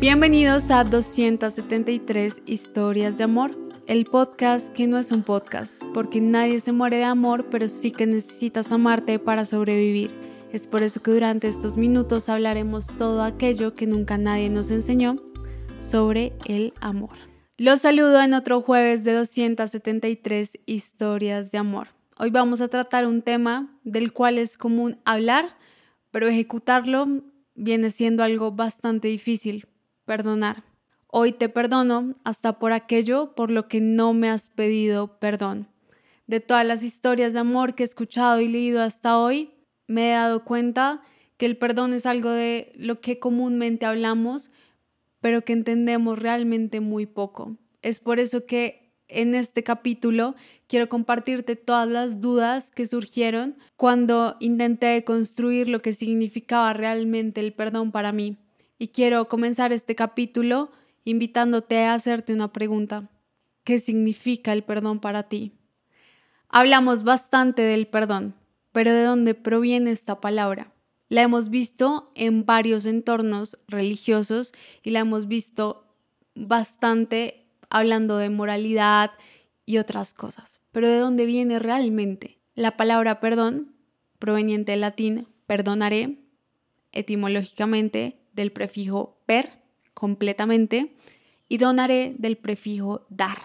[0.00, 3.56] Hoy a 273 historias de amor.
[3.86, 7.90] El podcast que no es un podcast, porque nadie se muere de amor, pero sí
[7.90, 10.14] que necesitas amarte para sobrevivir.
[10.52, 15.16] Es por eso que durante estos minutos hablaremos todo aquello que nunca nadie nos enseñó
[15.80, 17.16] sobre el amor.
[17.58, 21.88] Los saludo en otro jueves de 273 historias de amor.
[22.18, 25.56] Hoy vamos a tratar un tema del cual es común hablar,
[26.10, 27.22] pero ejecutarlo
[27.62, 29.68] viene siendo algo bastante difícil,
[30.04, 30.64] perdonar.
[31.06, 35.68] Hoy te perdono hasta por aquello por lo que no me has pedido perdón.
[36.26, 39.52] De todas las historias de amor que he escuchado y leído hasta hoy,
[39.86, 41.02] me he dado cuenta
[41.36, 44.50] que el perdón es algo de lo que comúnmente hablamos,
[45.20, 47.56] pero que entendemos realmente muy poco.
[47.80, 48.81] Es por eso que
[49.12, 50.34] en este capítulo
[50.66, 57.52] quiero compartirte todas las dudas que surgieron cuando intenté construir lo que significaba realmente el
[57.52, 58.38] perdón para mí.
[58.78, 60.70] Y quiero comenzar este capítulo
[61.04, 63.10] invitándote a hacerte una pregunta.
[63.64, 65.52] ¿Qué significa el perdón para ti?
[66.48, 68.34] Hablamos bastante del perdón,
[68.72, 70.72] pero ¿de dónde proviene esta palabra?
[71.08, 75.84] La hemos visto en varios entornos religiosos y la hemos visto
[76.34, 77.41] bastante
[77.72, 79.12] hablando de moralidad
[79.64, 80.60] y otras cosas.
[80.70, 82.38] Pero ¿de dónde viene realmente?
[82.54, 83.74] La palabra perdón,
[84.18, 86.18] proveniente del latín perdonaré,
[86.92, 89.62] etimológicamente del prefijo per,
[89.94, 90.94] completamente,
[91.48, 93.38] y donaré del prefijo dar,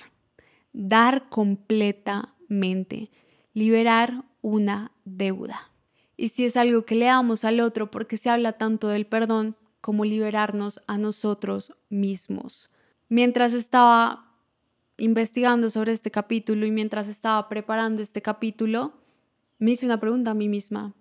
[0.73, 3.09] dar completamente,
[3.53, 5.71] liberar una deuda.
[6.17, 9.55] Y si es algo que le damos al otro, porque se habla tanto del perdón
[9.79, 12.69] como liberarnos a nosotros mismos.
[13.09, 14.33] Mientras estaba
[14.97, 18.93] investigando sobre este capítulo y mientras estaba preparando este capítulo,
[19.59, 20.93] me hice una pregunta a mí misma.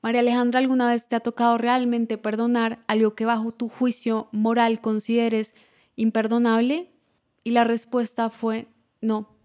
[0.00, 4.80] María Alejandra, ¿alguna vez te ha tocado realmente perdonar algo que bajo tu juicio moral
[4.80, 5.54] consideres
[5.96, 6.92] imperdonable?
[7.42, 8.68] Y la respuesta fue
[9.00, 9.36] no,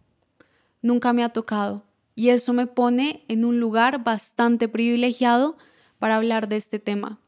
[0.82, 1.84] nunca me ha tocado.
[2.16, 5.58] Y eso me pone en un lugar bastante privilegiado
[5.98, 7.20] para hablar de este tema,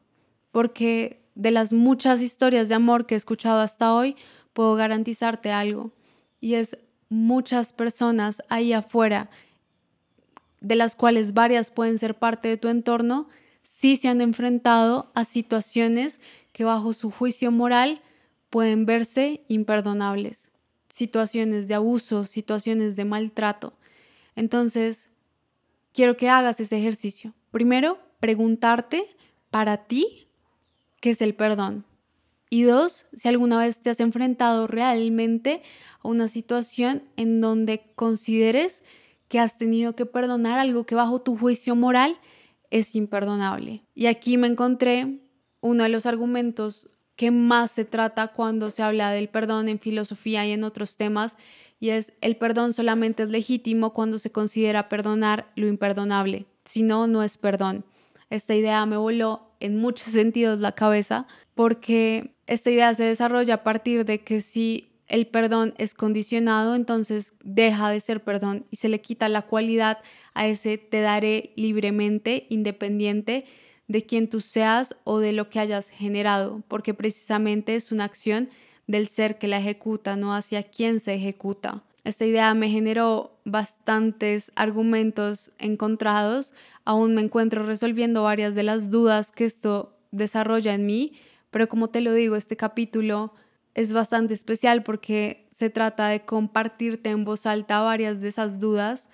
[0.52, 4.16] porque de las muchas historias de amor que he escuchado hasta hoy,
[4.56, 5.92] puedo garantizarte algo
[6.40, 6.78] y es
[7.10, 9.28] muchas personas ahí afuera,
[10.62, 13.28] de las cuales varias pueden ser parte de tu entorno,
[13.62, 16.22] sí se han enfrentado a situaciones
[16.54, 18.00] que bajo su juicio moral
[18.48, 20.50] pueden verse imperdonables,
[20.88, 23.74] situaciones de abuso, situaciones de maltrato.
[24.36, 25.10] Entonces,
[25.92, 27.34] quiero que hagas ese ejercicio.
[27.50, 29.06] Primero, preguntarte
[29.50, 30.28] para ti
[31.00, 31.84] qué es el perdón.
[32.48, 35.62] Y dos, si alguna vez te has enfrentado realmente
[36.00, 38.84] a una situación en donde consideres
[39.28, 42.18] que has tenido que perdonar algo que bajo tu juicio moral
[42.70, 43.84] es imperdonable.
[43.94, 45.20] Y aquí me encontré
[45.60, 50.46] uno de los argumentos que más se trata cuando se habla del perdón en filosofía
[50.46, 51.36] y en otros temas,
[51.80, 57.06] y es el perdón solamente es legítimo cuando se considera perdonar lo imperdonable, si no,
[57.06, 57.84] no es perdón.
[58.28, 63.62] Esta idea me voló en muchos sentidos la cabeza porque esta idea se desarrolla a
[63.62, 68.88] partir de que si el perdón es condicionado, entonces deja de ser perdón y se
[68.88, 69.98] le quita la cualidad
[70.34, 73.44] a ese te daré libremente, independiente
[73.88, 78.48] de quien tú seas o de lo que hayas generado, porque precisamente es una acción
[78.86, 81.82] del ser que la ejecuta, no hacia quien se ejecuta.
[82.04, 86.52] Esta idea me generó bastantes argumentos encontrados,
[86.84, 91.14] aún me encuentro resolviendo varias de las dudas que esto desarrolla en mí,
[91.56, 93.32] pero como te lo digo, este capítulo
[93.72, 99.08] es bastante especial porque se trata de compartirte en voz alta varias de esas dudas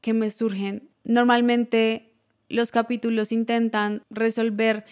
[0.00, 0.88] que me surgen.
[1.02, 2.14] Normalmente
[2.48, 4.84] los capítulos intentan resolver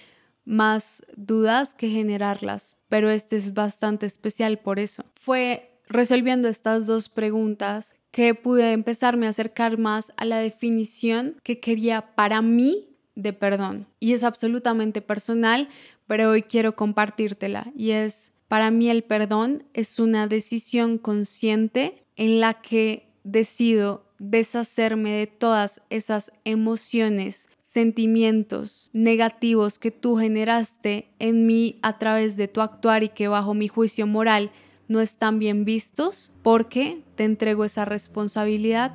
[0.45, 5.05] más dudas que generarlas, pero este es bastante especial por eso.
[5.15, 11.61] Fue resolviendo estas dos preguntas que pude empezarme a acercar más a la definición que
[11.61, 13.89] quería para mí de perdón.
[13.99, 15.69] Y es absolutamente personal,
[16.07, 17.73] pero hoy quiero compartírtela.
[17.77, 25.11] Y es, para mí el perdón es una decisión consciente en la que decido deshacerme
[25.11, 32.61] de todas esas emociones, sentimientos negativos que tú generaste en mí a través de tu
[32.61, 34.51] actuar y que bajo mi juicio moral
[34.89, 38.95] no están bien vistos, porque te entrego esa responsabilidad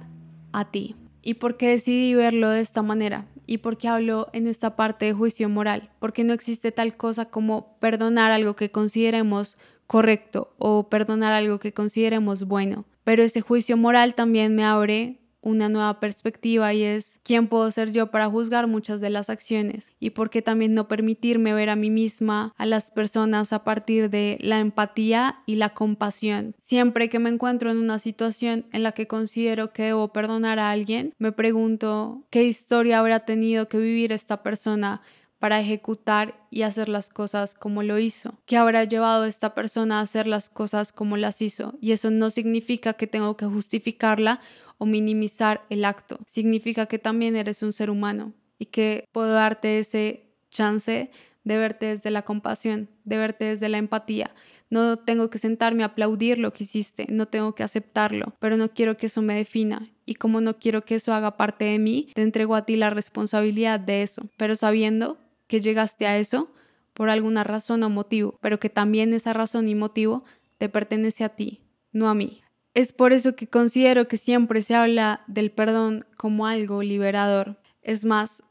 [0.53, 0.95] a ti.
[1.21, 3.27] ¿Y por qué decidí verlo de esta manera?
[3.51, 5.89] ¿Y por qué hablo en esta parte de juicio moral?
[5.99, 9.57] Porque no existe tal cosa como perdonar algo que consideremos
[9.87, 12.85] correcto o perdonar algo que consideremos bueno.
[13.03, 17.91] Pero ese juicio moral también me abre una nueva perspectiva y es quién puedo ser
[17.91, 21.75] yo para juzgar muchas de las acciones y por qué también no permitirme ver a
[21.75, 26.53] mí misma, a las personas a partir de la empatía y la compasión.
[26.57, 30.71] Siempre que me encuentro en una situación en la que considero que debo perdonar a
[30.71, 35.01] alguien, me pregunto qué historia habrá tenido que vivir esta persona
[35.41, 38.35] para ejecutar y hacer las cosas como lo hizo.
[38.45, 41.73] ¿Qué habrá llevado a esta persona a hacer las cosas como las hizo?
[41.81, 44.39] Y eso no significa que tengo que justificarla
[44.77, 46.19] o minimizar el acto.
[46.27, 51.09] Significa que también eres un ser humano y que puedo darte ese chance
[51.43, 54.35] de verte desde la compasión, de verte desde la empatía.
[54.69, 58.69] No tengo que sentarme a aplaudir lo que hiciste, no tengo que aceptarlo, pero no
[58.69, 59.89] quiero que eso me defina.
[60.05, 62.91] Y como no quiero que eso haga parte de mí, te entrego a ti la
[62.91, 65.17] responsabilidad de eso, pero sabiendo
[65.51, 66.49] que llegaste a eso
[66.93, 70.23] por alguna razón o motivo, pero que también esa razón y motivo
[70.57, 71.61] te pertenece a ti,
[71.91, 72.41] no a mí.
[72.73, 77.59] Es por eso que considero que siempre se habla del perdón como algo liberador.
[77.81, 78.43] Es más,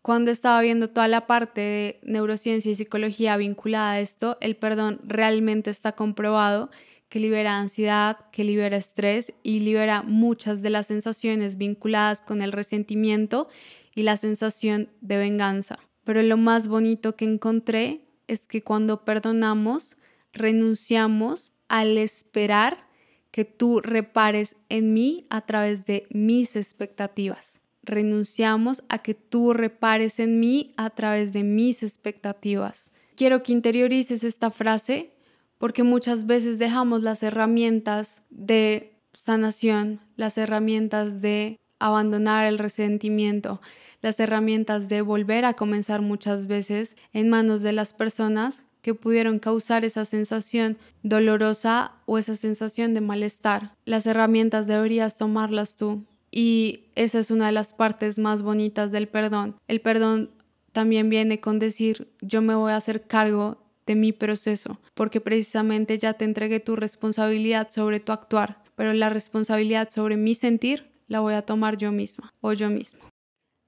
[0.00, 5.00] cuando estaba viendo toda la parte de neurociencia y psicología vinculada a esto, el perdón
[5.04, 6.70] realmente está comprobado
[7.10, 12.52] que libera ansiedad, que libera estrés y libera muchas de las sensaciones vinculadas con el
[12.52, 13.48] resentimiento
[13.94, 15.78] y la sensación de venganza.
[16.04, 19.96] Pero lo más bonito que encontré es que cuando perdonamos,
[20.32, 22.86] renunciamos al esperar
[23.30, 27.60] que tú repares en mí a través de mis expectativas.
[27.82, 32.92] Renunciamos a que tú repares en mí a través de mis expectativas.
[33.16, 35.12] Quiero que interiorices esta frase
[35.58, 43.60] porque muchas veces dejamos las herramientas de sanación, las herramientas de abandonar el resentimiento,
[44.02, 49.38] las herramientas de volver a comenzar muchas veces en manos de las personas que pudieron
[49.38, 53.74] causar esa sensación dolorosa o esa sensación de malestar.
[53.84, 56.04] Las herramientas deberías tomarlas tú.
[56.32, 59.56] Y esa es una de las partes más bonitas del perdón.
[59.68, 60.30] El perdón
[60.72, 65.98] también viene con decir yo me voy a hacer cargo de mi proceso, porque precisamente
[65.98, 71.20] ya te entregué tu responsabilidad sobre tu actuar, pero la responsabilidad sobre mi sentir la
[71.20, 73.11] voy a tomar yo misma o yo mismo.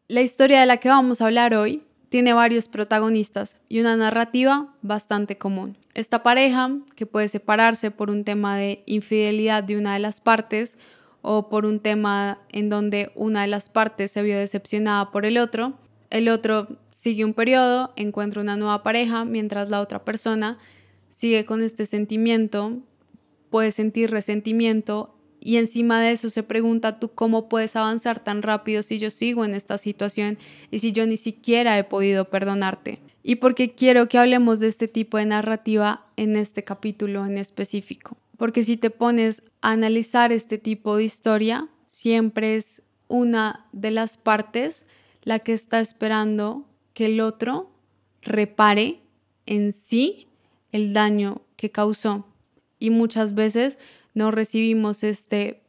[0.06, 4.70] La historia de la que vamos a hablar hoy tiene varios protagonistas y una narrativa
[4.82, 5.78] bastante común.
[5.94, 10.76] Esta pareja, que puede separarse por un tema de infidelidad de una de las partes
[11.22, 15.38] o por un tema en donde una de las partes se vio decepcionada por el
[15.38, 15.72] otro,
[16.10, 20.58] el otro sigue un periodo, encuentra una nueva pareja, mientras la otra persona
[21.08, 22.76] sigue con este sentimiento,
[23.48, 25.13] puede sentir resentimiento
[25.44, 29.44] y encima de eso se pregunta tú cómo puedes avanzar tan rápido si yo sigo
[29.44, 30.38] en esta situación
[30.70, 32.98] y si yo ni siquiera he podido perdonarte.
[33.22, 38.16] Y porque quiero que hablemos de este tipo de narrativa en este capítulo en específico.
[38.38, 44.16] Porque si te pones a analizar este tipo de historia, siempre es una de las
[44.16, 44.86] partes
[45.24, 46.64] la que está esperando
[46.94, 47.70] que el otro
[48.22, 49.02] repare
[49.44, 50.26] en sí
[50.72, 52.26] el daño que causó.
[52.78, 53.78] Y muchas veces
[54.14, 55.62] no recibimos este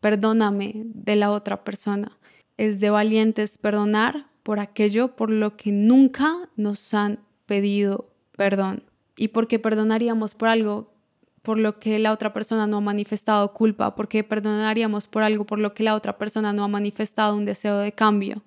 [0.00, 2.16] perdóname de la otra persona.
[2.56, 8.84] Es de valientes perdonar por aquello por lo que nunca nos han pedido perdón.
[9.16, 10.92] ¿Y por qué perdonaríamos por algo
[11.42, 13.94] por lo que la otra persona no ha manifestado culpa?
[13.94, 17.44] ¿Por qué perdonaríamos por algo por lo que la otra persona no ha manifestado un
[17.44, 18.42] deseo de cambio?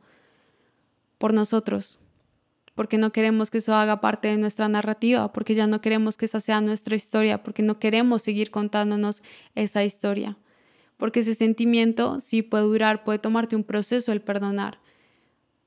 [1.18, 2.00] Por nosotros,
[2.76, 6.26] porque no queremos que eso haga parte de nuestra narrativa, porque ya no queremos que
[6.26, 9.24] esa sea nuestra historia, porque no queremos seguir contándonos
[9.56, 10.38] esa historia.
[10.98, 14.80] Porque ese sentimiento sí puede durar, puede tomarte un proceso el perdonar,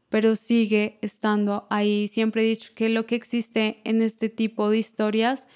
[0.08, 2.08] pero sigue estando ahí.
[2.08, 5.46] Siempre he dicho que lo que existe en este tipo de historias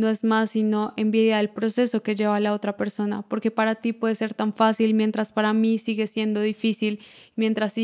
[0.00, 3.92] no es más sino envidia del proceso que lleva la otra persona, porque para ti
[3.92, 7.00] puede ser tan fácil mientras para mí sigue siendo difícil,
[7.36, 7.74] mientras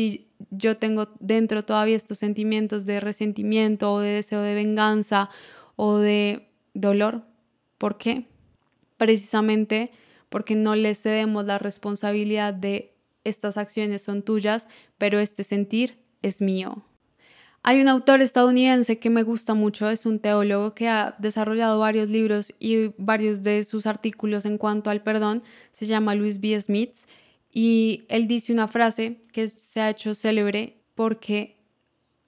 [0.49, 5.29] yo tengo dentro todavía estos sentimientos de resentimiento o de deseo de venganza
[5.75, 7.23] o de dolor.
[7.77, 8.25] ¿Por qué?
[8.97, 9.91] Precisamente
[10.29, 16.41] porque no le cedemos la responsabilidad de estas acciones son tuyas, pero este sentir es
[16.41, 16.86] mío.
[17.69, 22.07] Hay un autor estadounidense que me gusta mucho, es un teólogo que ha desarrollado varios
[22.07, 26.61] libros y varios de sus artículos en cuanto al perdón, se llama Louis B.
[26.61, 26.95] Smith
[27.51, 31.57] y él dice una frase que se ha hecho célebre porque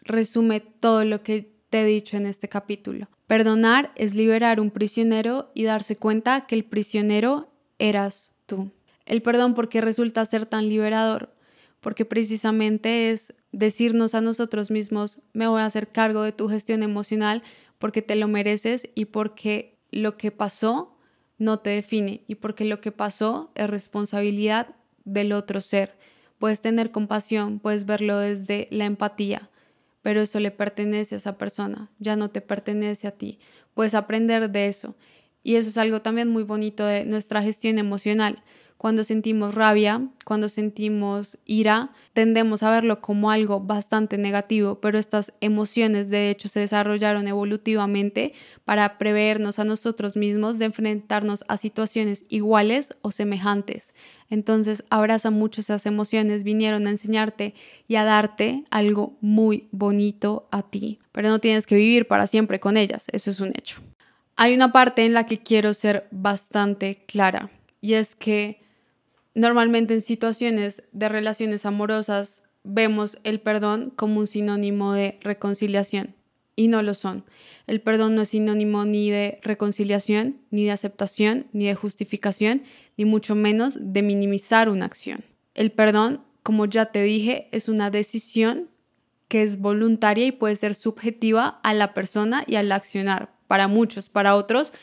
[0.02, 3.08] resume todo lo que te he dicho en este capítulo.
[3.26, 8.72] Perdonar es liberar un prisionero y darse cuenta que el prisionero eras tú.
[9.06, 11.34] El perdón porque resulta ser tan liberador,
[11.80, 16.84] porque precisamente es decirnos a nosotros mismos, me voy a hacer cargo de tu gestión
[16.84, 17.44] emocional
[17.78, 20.98] porque te lo mereces y porque lo que pasó
[21.38, 24.76] no te define y porque lo que pasó es responsabilidad
[25.06, 25.98] del otro ser.
[26.38, 29.50] Puedes tener compasión, puedes verlo desde la empatía,
[30.02, 33.40] pero eso le pertenece a esa persona, ya no te pertenece a ti.
[33.74, 34.96] Puedes aprender de eso.
[35.42, 38.44] Y eso es algo también muy bonito de nuestra gestión emocional.
[38.80, 45.34] Cuando sentimos rabia, cuando sentimos ira, tendemos a verlo como algo bastante negativo, pero estas
[45.42, 48.32] emociones de hecho se desarrollaron evolutivamente
[48.64, 53.94] para prevernos a nosotros mismos de enfrentarnos a situaciones iguales o semejantes.
[54.30, 57.56] Entonces, abraza mucho esas emociones, vinieron a enseñarte
[57.86, 62.62] y a darte algo muy bonito a ti, pero no tienes que vivir para siempre
[62.62, 63.82] con ellas, eso es un hecho.
[64.38, 67.50] Hay una parte en la que quiero ser bastante clara
[67.82, 68.69] y es que
[69.40, 76.14] Normalmente en situaciones de relaciones amorosas vemos el perdón como un sinónimo de reconciliación
[76.58, 77.24] y no lo son.
[77.66, 82.64] El perdón no es sinónimo ni de reconciliación, ni de aceptación, ni de justificación,
[82.98, 85.24] ni mucho menos de minimizar una acción.
[85.56, 88.68] El perdón, como ya te dije, es una decisión
[89.30, 93.34] que es voluntaria y puede ser subjetiva a la persona y al accionar.
[93.48, 94.74] Para muchos, para otros,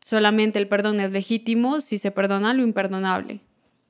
[0.00, 3.40] solamente el perdón es legítimo si se perdona lo imperdonable.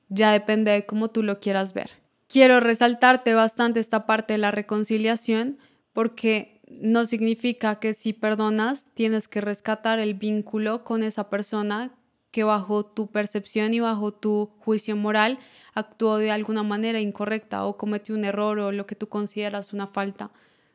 [0.09, 1.91] Ya depende de cómo tú lo quieras ver.
[2.29, 5.59] Quiero resaltarte bastante esta parte de la reconciliación
[5.93, 11.93] porque no significa que si perdonas tienes que rescatar el vínculo con esa persona
[12.31, 15.39] que bajo tu percepción y bajo tu juicio moral
[15.75, 19.87] actuó de alguna manera incorrecta o cometió un error o lo que tú consideras una
[19.87, 20.31] falta.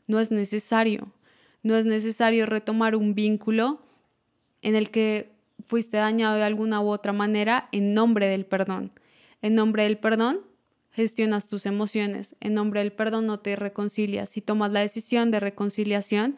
[0.07, 1.11] No es necesario.
[1.61, 3.81] No es necesario retomar un vínculo
[4.63, 5.31] en el que
[5.67, 8.91] fuiste dañado de alguna u otra manera en nombre del perdón.
[9.41, 10.41] En nombre del perdón,
[10.91, 12.35] gestionas tus emociones.
[12.39, 14.29] En nombre del perdón no te reconcilias.
[14.29, 16.35] Si tomas la decisión de reconciliación,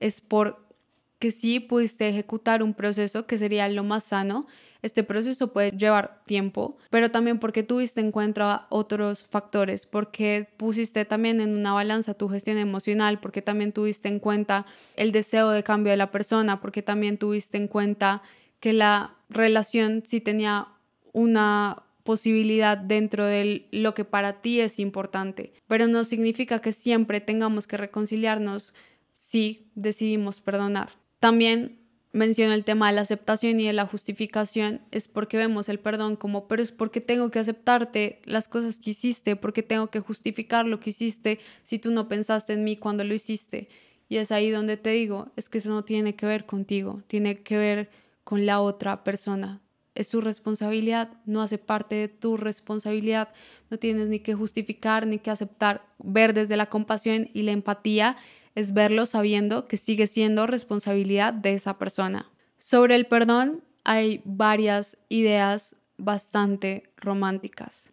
[0.00, 4.46] es porque sí pudiste ejecutar un proceso que sería lo más sano.
[4.80, 11.04] Este proceso puede llevar tiempo, pero también porque tuviste en cuenta otros factores, porque pusiste
[11.04, 15.64] también en una balanza tu gestión emocional, porque también tuviste en cuenta el deseo de
[15.64, 18.22] cambio de la persona, porque también tuviste en cuenta
[18.60, 20.68] que la relación sí tenía
[21.12, 27.20] una posibilidad dentro de lo que para ti es importante, pero no significa que siempre
[27.20, 28.72] tengamos que reconciliarnos
[29.12, 30.88] si decidimos perdonar.
[31.20, 31.78] También
[32.14, 36.16] menciono el tema de la aceptación y de la justificación, es porque vemos el perdón
[36.16, 40.64] como, pero es porque tengo que aceptarte las cosas que hiciste, porque tengo que justificar
[40.64, 43.68] lo que hiciste si tú no pensaste en mí cuando lo hiciste.
[44.08, 47.42] Y es ahí donde te digo, es que eso no tiene que ver contigo, tiene
[47.42, 47.90] que ver
[48.24, 49.60] con la otra persona
[49.98, 53.28] es su responsabilidad, no hace parte de tu responsabilidad,
[53.68, 55.84] no tienes ni que justificar ni que aceptar.
[55.98, 58.16] Ver desde la compasión y la empatía
[58.54, 62.30] es verlo sabiendo que sigue siendo responsabilidad de esa persona.
[62.58, 67.92] Sobre el perdón hay varias ideas bastante románticas.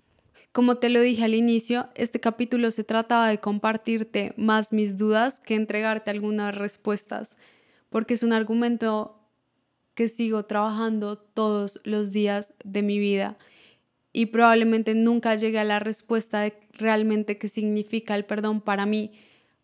[0.52, 5.40] Como te lo dije al inicio, este capítulo se trataba de compartirte más mis dudas
[5.40, 7.38] que entregarte algunas respuestas,
[7.90, 9.25] porque es un argumento
[9.96, 13.38] que sigo trabajando todos los días de mi vida.
[14.14, 19.12] Y probablemente nunca llegue a la respuesta de realmente qué significa el perdón para mí,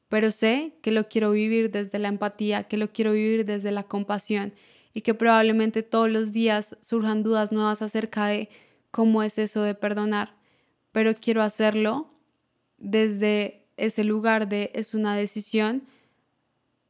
[0.07, 3.83] pero sé que lo quiero vivir desde la empatía, que lo quiero vivir desde la
[3.83, 4.53] compasión
[4.93, 8.50] y que probablemente todos los días surjan dudas nuevas acerca de
[8.89, 10.35] cómo es eso de perdonar,
[10.91, 12.09] pero quiero hacerlo
[12.77, 15.83] desde ese lugar de es una decisión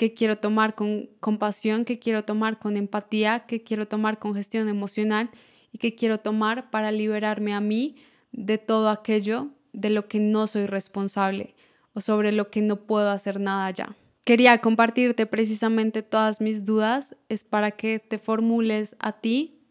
[0.02, 4.68] que quiero tomar con compasión, que quiero tomar con empatía, que quiero tomar con gestión
[4.68, 5.30] emocional
[5.72, 7.98] y que quiero tomar para liberarme a mí
[8.32, 11.54] de todo aquello de lo que no soy responsable
[11.94, 13.96] o sobre lo que no puedo hacer nada ya.
[14.24, 19.62] Quería compartirte precisamente todas mis dudas, es para que te formules a ti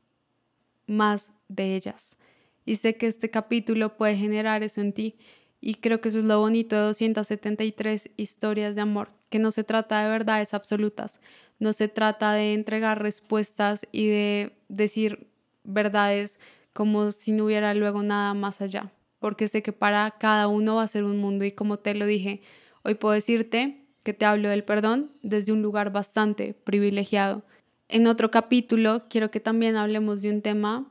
[0.86, 2.16] más de ellas.
[2.64, 5.16] Y sé que este capítulo puede generar eso en ti.
[5.60, 9.64] Y creo que eso es lo bonito de 273 historias de amor, que no se
[9.64, 11.20] trata de verdades absolutas,
[11.58, 15.28] no se trata de entregar respuestas y de decir
[15.64, 16.38] verdades
[16.72, 20.82] como si no hubiera luego nada más allá, porque sé que para cada uno va
[20.82, 22.42] a ser un mundo y como te lo dije,
[22.82, 27.42] hoy puedo decirte que te hablo del perdón desde un lugar bastante privilegiado.
[27.88, 30.90] En otro capítulo quiero que también hablemos de un tema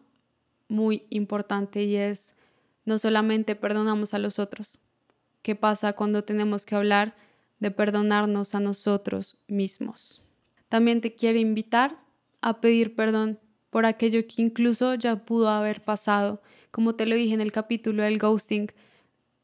[0.67, 2.35] muy importante y es
[2.85, 4.79] no solamente perdonamos a los otros.
[5.41, 7.15] ¿Qué pasa cuando tenemos que hablar
[7.59, 10.21] de perdonarnos a nosotros mismos?
[10.69, 11.97] También te quiero invitar
[12.41, 13.39] a pedir perdón
[13.69, 16.41] por aquello que incluso ya pudo haber pasado.
[16.71, 18.71] Como te lo dije en el capítulo del ghosting,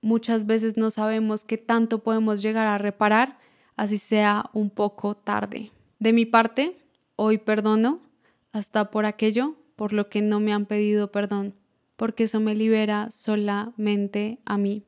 [0.02, 3.40] muchas veces no sabemos qué tanto podemos llegar a reparar,
[3.76, 5.72] así sea un poco tarde.
[6.00, 6.78] De mi parte,
[7.16, 8.02] hoy perdono
[8.52, 11.56] hasta por aquello por lo que no me han pedido perdón
[11.96, 14.84] porque eso me libera solamente a mí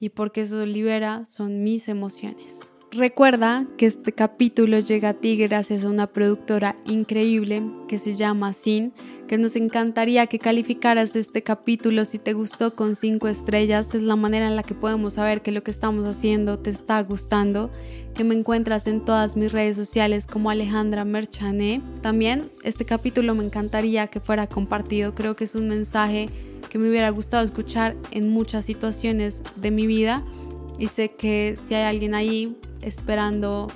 [0.00, 2.72] y porque eso libera son mis emociones.
[2.90, 8.54] Recuerda que este capítulo llega a ti gracias a una productora increíble que se llama
[8.54, 8.94] Sin,
[9.26, 13.94] que nos encantaría que calificaras este capítulo si te gustó con 5 estrellas.
[13.94, 17.02] Es la manera en la que podemos saber que lo que estamos haciendo te está
[17.02, 17.70] gustando,
[18.14, 21.82] que me encuentras en todas mis redes sociales como Alejandra Merchané.
[22.00, 25.14] También este capítulo me encantaría que fuera compartido.
[25.14, 26.30] Creo que es un mensaje
[26.68, 30.24] que me hubiera gustado escuchar en muchas situaciones de mi vida
[30.78, 33.68] y sé que si hay alguien ahí esperando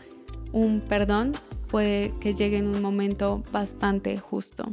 [0.53, 1.35] un perdón,
[1.69, 4.65] puede que llegue en un momento bastante justo.